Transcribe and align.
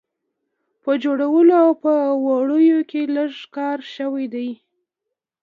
په 0.83 0.91
جوړولو 1.03 1.53
او 1.65 1.69
په 1.83 1.93
وړیو 2.25 2.79
یې 2.93 3.01
لږ 3.15 3.33
کار 3.55 3.77
شوی 3.95 4.25
دی. 4.33 4.49